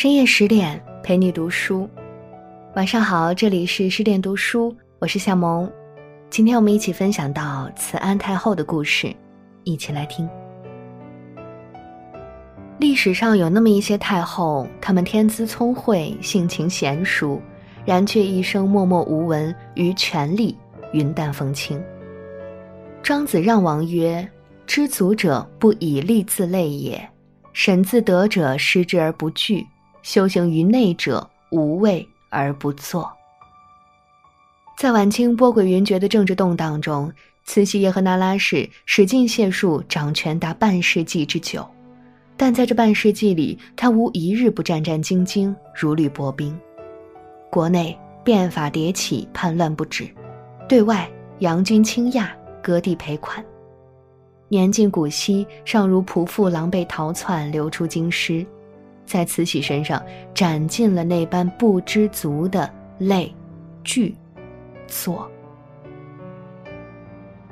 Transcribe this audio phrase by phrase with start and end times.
[0.00, 1.86] 深夜十点陪你读书，
[2.74, 5.70] 晚上好，这里是十点读书，我是夏萌。
[6.30, 9.14] 今天我们一起分享到慈安太后的故事，
[9.62, 10.26] 一起来听。
[12.78, 17.38] 历史上有那么一些太后，她们天资聪慧，性情娴熟，
[17.84, 20.56] 然却一生默默无闻，于权力
[20.94, 21.78] 云淡风轻。
[23.02, 24.26] 庄子让王曰
[24.66, 27.06] ：“知足者不以利自累也，
[27.52, 29.66] 审自得者失之而不惧，
[30.02, 33.10] 修行于内者无畏而不作。”
[34.78, 37.12] 在晚清波诡云谲的政治动荡中，
[37.44, 41.68] 慈禧叶赫那拉氏使尽解数，掌权达半世纪之久。
[42.36, 46.58] 但在这半世纪里，她无一日不战战兢兢，如履薄冰。
[47.50, 50.06] 国内变法迭起，叛乱不止；
[50.68, 52.28] 对外洋军倾轧。
[52.62, 53.42] 割地赔款，
[54.48, 58.46] 年近古稀，尚如仆妇狼狈逃窜，流出京师，
[59.10, 60.00] 在慈禧身上
[60.32, 63.34] 斩尽了那般不知足的累、
[63.82, 64.14] 惧、
[64.86, 65.28] 作。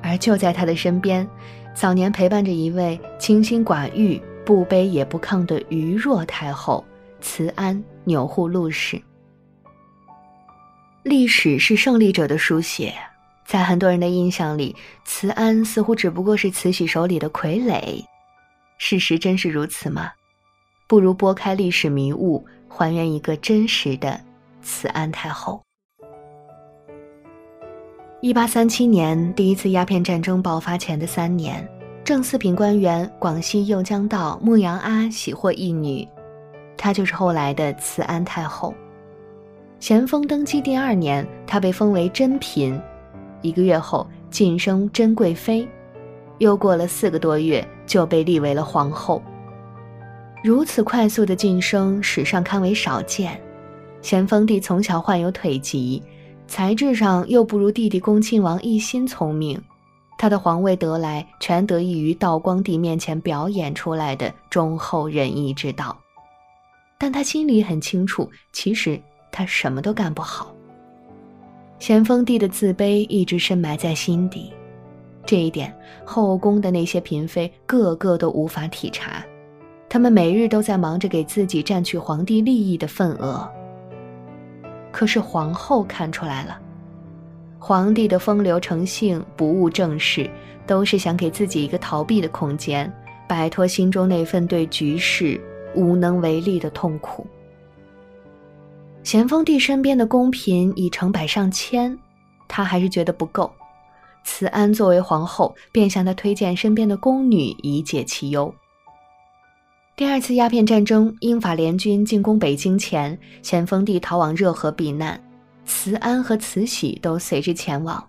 [0.01, 1.29] 而就在他的身边，
[1.75, 6.85] 早年陪伴着一位清心寡欲、不卑也不亢的愚弱太后
[7.21, 9.03] 慈安钮祜禄氏。
[11.03, 12.95] 历史是胜利者的书写。
[13.45, 18.05] 在很多人的印象里，慈安似乎只不过是慈禧手里的傀儡。
[18.77, 20.13] 事实真是如此吗？
[20.89, 24.19] 不如拨开历史迷雾，还原一个真实的
[24.63, 25.61] 慈安太后。
[28.23, 31.69] 一八三七年，第一次鸦片战争爆发前的三年，
[32.03, 36.09] 正四品官员广西右江道牧羊阿喜获一女，
[36.75, 38.75] 她就是后来的慈安太后。
[39.79, 42.81] 咸丰登基第二年，她被封为珍嫔。
[43.43, 45.69] 一个月后晋升珍贵妃，
[46.39, 49.23] 又过了四个多月就被立为了皇后。
[50.43, 53.41] 如此快速的晋升，史上堪为少见。
[54.01, 56.03] 咸丰帝从小患有腿疾，
[56.47, 59.61] 才智上又不如弟弟恭亲王奕欣聪明，
[60.17, 65.97] 他的皇位得来全得益于道光帝面前表演出来的忠厚仁义之道。
[66.97, 69.01] 但他心里很清楚，其实
[69.33, 70.55] 他什么都干不好。
[71.81, 74.53] 咸丰帝的自卑一直深埋在心底，
[75.27, 79.25] 这一点后宫的那些嫔妃个个都无法体察，
[79.89, 83.49] 他们每日都在忙着给自己占取皇帝利益的份额。
[84.93, 86.59] 可是皇后看出来了，
[87.59, 90.29] 皇帝的风流成性、不务正事，
[90.67, 92.93] 都是想给自己一个逃避的空间，
[93.29, 95.41] 摆脱心中那份对局势
[95.75, 97.27] 无能为力的痛苦。
[99.05, 101.97] 咸丰帝身边的宫嫔已成百上千，
[102.47, 103.51] 他还是觉得不够。
[104.25, 108.53] 慈安作为皇后，便向他推荐身边的宫女以解其忧。
[109.99, 115.21] 第二次鸦片战争，英法联军进攻北京前，咸丰帝逃往热河避难，
[115.65, 118.09] 慈安和慈禧都随之前往。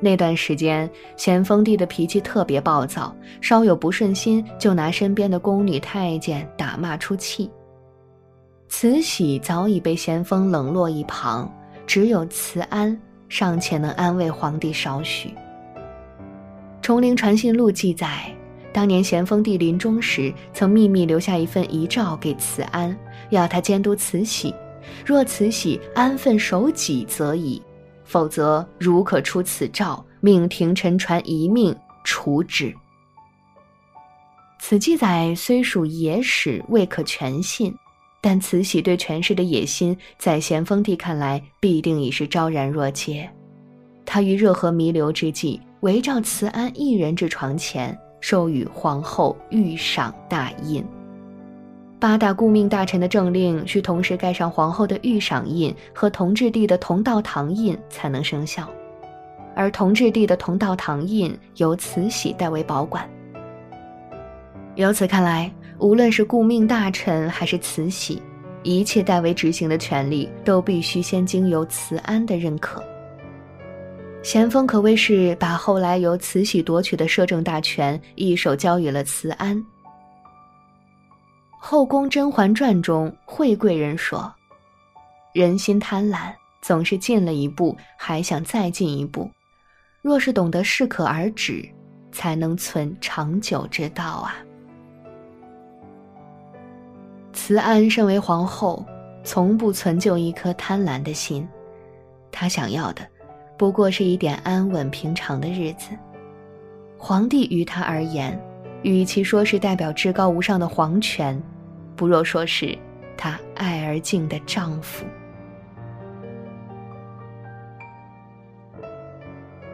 [0.00, 7.50] 那段时间，咸丰帝的脾气特别暴躁，稍有不顺心就拿身边的宫女太监打骂出气。
[8.68, 11.50] 慈禧早已被咸丰冷落一旁，
[11.86, 12.94] 只有慈安
[13.30, 15.30] 尚且能安慰皇帝少许。
[16.82, 18.30] 《崇陵传信录》记载，
[18.72, 22.96] 当年咸丰帝临终时，曾秘密留下一份遗诏给慈安，
[23.30, 24.54] 要他监督慈禧。
[25.04, 27.60] 若慈禧安分守己，则已；
[28.04, 32.74] 否则，如可出此诏，命廷臣传遗命处之。
[34.58, 37.74] 此记载虽属野史，未可全信。
[38.22, 43.26] 但慈禧对权势的野心，在咸丰帝看来必定已是昭然若揭。
[44.04, 50.84] 他于热河弥留之际，围召慈安一人至床前，授予皇后御赏大印。
[51.98, 58.68] 八大顾命大臣的政令需同时盖上皇后的御赏印和同治帝的同道堂印才能生效，
[59.54, 63.08] 而同治帝的同道堂印由慈禧代为保管。
[64.76, 65.50] 由此看来。
[65.82, 68.20] 无论是顾命大臣还是慈禧，
[68.62, 72.84] 一切代为执行的权利都必须先经由慈安的认可。
[74.22, 79.56] 咸丰可谓是把后来由慈禧夺取的摄政大权一手交予了慈安。
[81.58, 84.32] 《后宫甄嬛传》中，惠贵人说
[85.32, 89.30] ：“人心贪婪，总是进了一步还想再进一步，
[90.02, 91.66] 若是懂得适可而止，
[92.12, 94.36] 才能存长久之道啊。”
[97.32, 98.84] 慈安身为皇后，
[99.24, 101.48] 从不存就一颗贪婪的心，
[102.30, 103.06] 她想要的，
[103.60, 105.90] 不过是一点安稳平常的日子。
[106.96, 108.42] 皇帝于他而言，
[108.80, 111.38] 与其说是代表至高无上的皇权，
[111.94, 112.74] 不若说是
[113.18, 115.04] 他爱而敬的丈夫。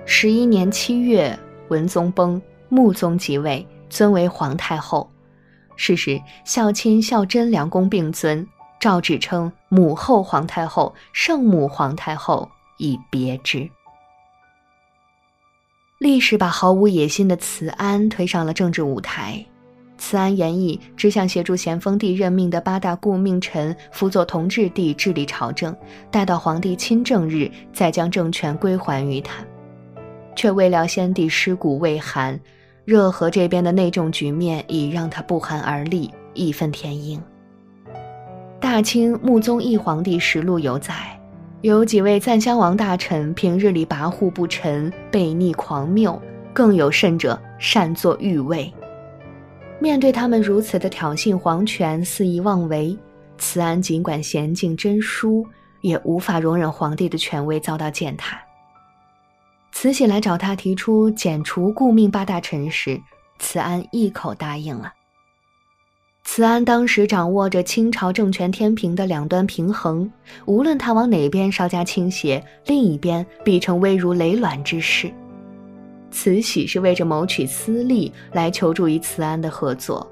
[0.04, 1.38] 十一年七月，
[1.68, 5.08] 文宗崩，穆宗即位，尊为皇太后。
[5.76, 8.44] 是时，孝亲、孝贞两宫并尊，
[8.80, 13.70] 诏旨称母后皇太后、圣母皇太后，以别之。
[15.98, 19.42] 历史把毫无野心的慈安推上了政治舞台。
[19.96, 25.74] 慈安言意只想协助咸丰帝任命的八大顾命臣辅佐同治帝治理朝政，
[26.10, 29.42] 待到皇帝亲政日，再将政权归还于他。
[30.34, 32.38] 却未料先帝尸骨未寒，
[32.84, 37.18] 热河这边的内政局面已让他不寒而栗，义愤填膺。
[38.60, 41.18] 大清穆宗义皇帝实录有载，
[41.62, 46.20] 有几位赞襄王大臣平日里跋扈不臣、悖逆狂谬，
[46.52, 48.72] 更有甚者擅作御位。
[49.80, 52.96] 面对他们如此的挑衅皇权、肆意妄为，
[53.38, 55.46] 慈安尽管娴静真淑，
[55.80, 58.38] 也无法容忍皇帝的权威遭到践踏。
[59.72, 63.00] 慈禧来找他提出剪除顾命八大臣时，
[63.38, 64.92] 慈安一口答应了。
[66.36, 70.12] 慈安当时掌握着清朝政权天平的两端平衡，
[70.44, 75.10] 无论他往哪边稍加倾斜，另一边必成危如累卵之势。
[76.10, 80.06] 慈禧是为着谋取私利来求助于慈安的合作，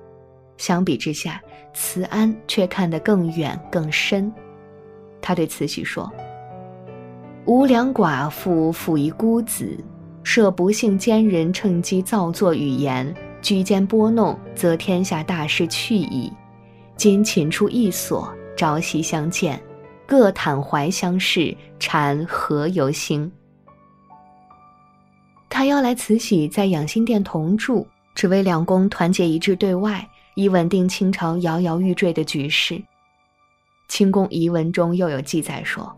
[0.57, 1.39] 相比之下，
[1.75, 4.33] 慈安却看得更远更深。
[5.21, 6.11] 他对慈禧说。
[7.45, 9.77] 无良寡妇抚一孤子，
[10.23, 13.15] 设不幸奸人趁机造作语言，
[13.45, 16.33] 居间拨弄，则天下大事去矣。
[16.97, 19.63] 今寝出一所，朝夕相见，
[20.07, 23.31] 各袒怀相视，禅何由兴？
[25.51, 32.83] 他邀来慈禧在养心殿同住，只为两宫团结一致对外，以稳定清朝摇摇欲坠的局势。
[33.89, 35.95] 清宫遗文中又有记载说。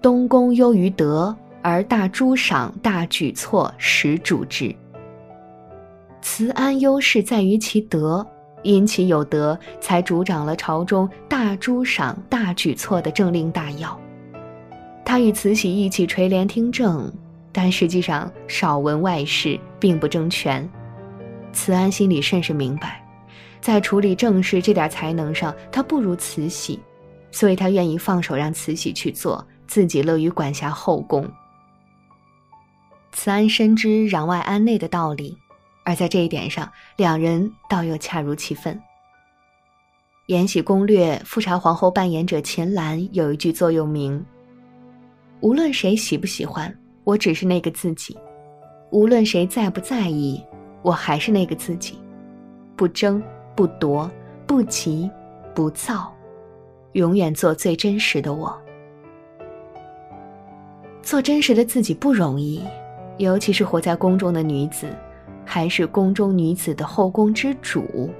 [0.00, 4.72] 东宫优于德，而大诸赏、大举措实主之。
[6.22, 8.26] 慈安优势在于其德，
[8.62, 14.00] 因其有德，才主掌了朝中大诸赏、大举措的政令大要。
[15.04, 17.12] 他与慈禧一起垂帘听政，
[17.50, 20.66] 但实际上少闻外事，并不争权。
[21.52, 23.04] 慈安心里甚是明白，
[23.60, 26.80] 在处理政事这点才能上，他不如慈禧，
[27.30, 29.44] 所以他愿意放手让慈禧去做。
[29.66, 31.26] 自己乐于管辖后宫。
[33.12, 35.38] 慈安深知攘外安内的道理，
[35.84, 38.74] 而在这一点上，两人倒又恰如其分。
[40.26, 44.24] 《延禧攻略》富察皇后扮演者秦岚有一句座右铭
[45.40, 46.74] ：“无论谁喜不喜欢，
[47.04, 48.14] 我只是那个自己；
[48.90, 50.42] 无论谁在不在意，
[50.82, 51.98] 我还是那个自己。
[52.76, 53.22] 不争，
[53.56, 54.08] 不夺，
[54.46, 55.10] 不急，
[55.54, 56.14] 不躁，
[56.92, 58.56] 永远做最真实的我。”
[61.02, 62.62] 做真实的自己不容易，
[63.18, 64.86] 尤其是活在宫中的女子，
[65.44, 68.10] 还是宫中女子的后宫之主。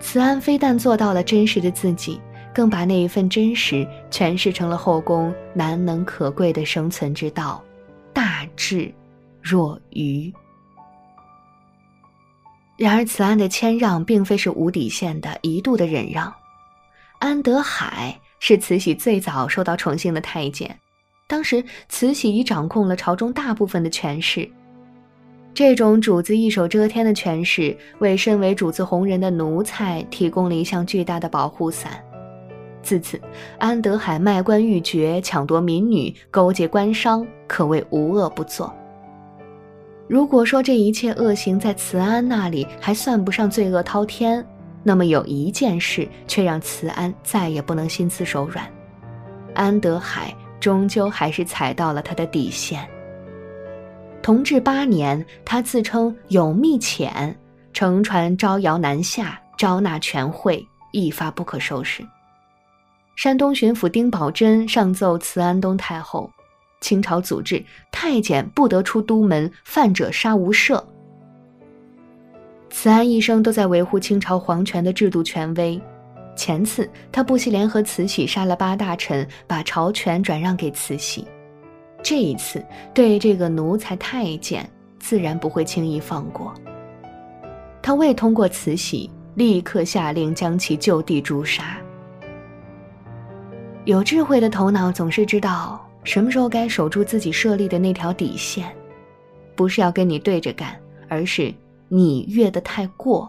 [0.00, 2.20] 慈安非但做到了真实的自己，
[2.52, 7.62] 更把那一份真实诠释成了后宫难能可贵的生存之道：
[8.12, 8.92] 大智
[9.40, 10.32] 若愚。
[12.76, 16.34] 然而，慈安的谦让并非是无底线的、一度的忍让。
[17.20, 20.76] 安德海是慈禧最早受到宠幸的太监。
[21.28, 24.50] 当时，慈禧已掌控了朝中大部分的权势。
[25.54, 31.92] 这种主子一手遮天的权势，为身为主子红人的奴才提供了一项巨大的保护伞。
[32.82, 33.20] 自此，
[33.58, 38.72] 安德海卖官鬻爵、抢夺民女、勾结官商，可谓无恶不作。
[40.08, 44.44] 如果说这一切恶行在慈安那里还算不上罪恶滔天，
[44.82, 48.66] 那么有一件事却让慈安再也不能心慈手软：
[49.54, 50.34] 安德海。
[50.62, 52.88] 终究还是踩到了他的底线。
[54.22, 57.34] 同治八年，他自称有密遣，
[57.72, 62.06] 乘船招摇南下，招纳全会，一发不可收拾。
[63.16, 66.30] 山东巡抚丁宝桢上奏慈安东太后：
[66.80, 70.80] 清朝祖制，太监不得出都门，犯者杀无赦。
[72.70, 75.80] 慈安一生都在维护清朝皇权的制度权威。
[76.36, 81.26] 前次他不惜联合慈禧杀了八大臣，把朝权转让给慈禧。
[82.02, 84.68] 这一次对这个奴才太监，
[84.98, 86.52] 自然不会轻易放过。
[87.80, 91.78] 他未通过慈禧，立刻下令将其就地诛杀。
[93.84, 98.72] 有智慧的头脑总是知道什么时候该守住自己设立的那条底线，
[99.56, 100.78] 不是要跟你对着干，
[101.08, 101.52] 而是
[101.88, 103.28] 你越得太过，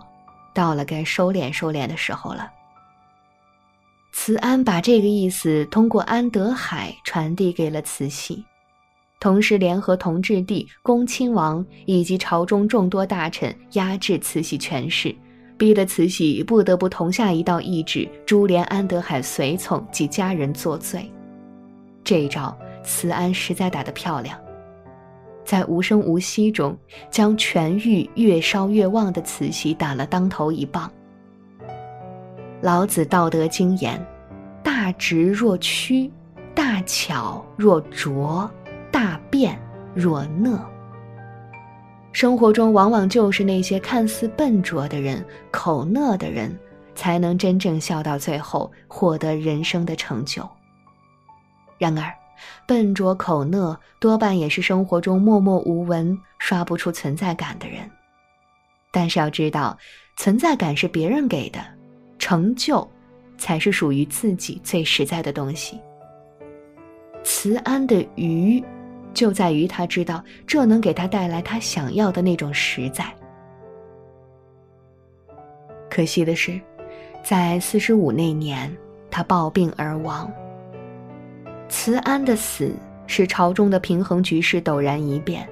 [0.54, 2.52] 到了该收敛收敛的时候了。
[4.12, 8.46] 慈安把这个意思通过安德海传递给了慈禧，
[9.24, 15.16] 同时联合同治帝、恭亲王以及朝中众多大臣压制慈禧权势，
[15.58, 21.10] 逼得慈禧不得不同下一道懿旨，株连安德海随从及家人作罪。
[22.04, 22.54] 这一招，
[22.84, 24.38] 慈安实在打得漂亮，
[25.46, 26.78] 在无声无息中
[27.10, 30.92] 将权欲越烧越旺的慈禧打了当头一棒。
[32.60, 34.06] 老子《道德经》言
[34.62, 36.12] ：“大直若屈，
[36.54, 38.52] 大巧若拙，
[39.04, 39.60] 大辩
[39.94, 40.58] 若讷。”
[42.14, 46.58] 生活中往往就是那些看似笨拙的人、口讷的人，
[46.96, 50.50] 才能真正笑到最后，获得人生的成就。
[51.78, 52.14] 然而，
[52.66, 57.80] 笨拙口讷多半也是生活中默默无闻、刷不出存在感的人。
[58.90, 59.78] 但是要知道，
[60.16, 61.60] 存在感是别人给的。
[62.20, 62.90] 成就，
[63.38, 65.78] 才是属于自己最实在的东西。
[67.24, 68.64] 慈安的愚，
[69.14, 73.06] 就在于他知道这能给他带来他想要的那种实在。
[75.90, 76.60] 可惜的是，
[77.24, 78.76] 在四十五那年，
[79.12, 80.32] 他暴病而亡。
[81.70, 82.74] 慈安的死，
[83.06, 85.48] 使朝中的平衡局势陡然一变，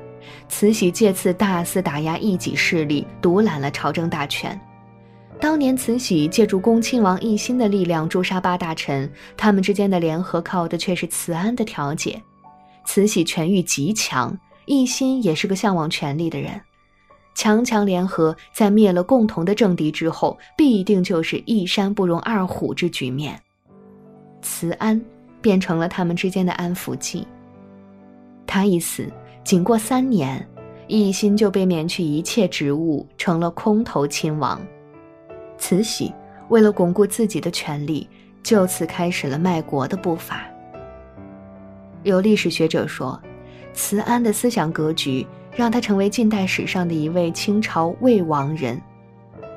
[0.50, 4.60] 慈禧借此大肆打压异己势力，独揽了朝政大权。
[5.39, 12.22] 当年慈禧借助恭亲王奕欣的力量诛杀八大臣，他们之间的联合靠的却是慈安的调解。
[12.85, 16.59] 慈禧权欲极强，奕欣也是个向往权力的人，
[17.35, 23.39] 强强联合，在灭了共同的政敌之后，必定就是一山不容二虎之局面。
[24.41, 25.00] 慈安
[25.41, 27.25] 变成了他们之间的安抚剂。
[28.45, 29.07] 他一死，
[29.43, 30.45] 仅过三年，
[30.89, 34.61] 奕欣就被免去一切职务，成了空头亲王。
[35.57, 36.11] 慈禧
[36.50, 38.09] 为了巩固自己的权力，
[38.43, 40.50] 就此开始了卖国的步伐。
[42.03, 43.20] 有历史学者说，
[43.74, 48.81] 慈安的思想格局让他成为近代史上的一位清朝魏王人，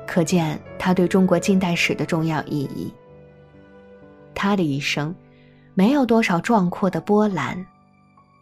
[0.05, 2.93] 可见他对中国近代史的重要意义。
[4.33, 5.13] 他的一生，
[5.73, 7.65] 没有多少壮阔的波澜，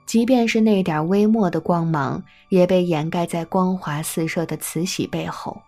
[0.05, 5.62] 即便是那点微末的光芒，也被掩盖在光华四射的慈禧背后。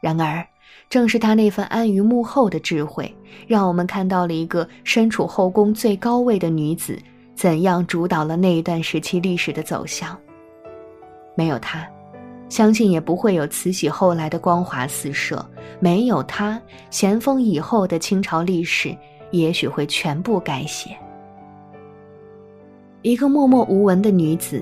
[0.00, 0.46] 然而。
[0.90, 3.14] 正是他那份安于幕后的智慧，
[3.46, 6.98] 让我们看到了一个身处后宫最高位的女子
[7.38, 10.18] 怎样主导了那一段时期历史的走向。
[11.36, 11.88] 没有她，
[12.48, 15.36] 相信也不会有慈禧后来的光华四射；
[15.78, 18.92] 没有她，咸丰以后的清朝历史
[19.30, 20.90] 也许会全部改写。
[23.02, 24.60] 一个默默无闻的女子，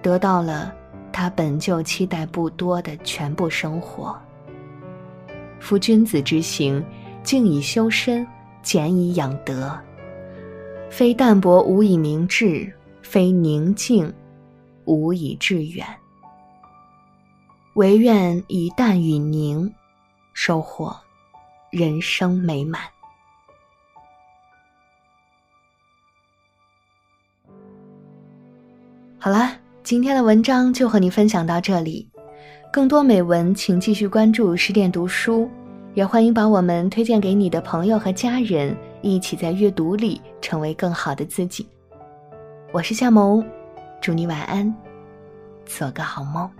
[0.00, 0.72] 得到了
[1.12, 4.16] 她本就期待不多的全部生活。
[5.58, 6.80] 夫君子之行，
[7.24, 8.24] 静以修身，
[8.62, 9.76] 俭以养德。
[10.96, 12.72] 非淡泊无以明志，
[13.02, 14.14] 非宁静
[14.84, 15.84] 无以致远。
[17.74, 19.68] 唯愿以淡与宁，
[20.34, 20.96] 收获
[21.72, 22.80] 人生美满。
[29.18, 32.08] 好啦，今天的文章就和你分享到这里。
[32.72, 35.50] 更多美文，请继续关注十点读书，
[35.94, 41.68] 也欢迎把我们推荐给你的朋友和家人，一起在阅读里成为更好的自己。
[42.72, 43.46] 我是夏萌，
[44.00, 44.74] 祝你晚安，
[45.66, 46.50] 做个好梦。